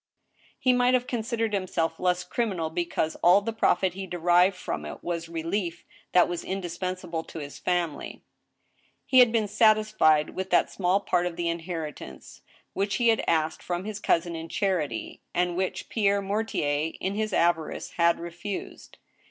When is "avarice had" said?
17.31-18.19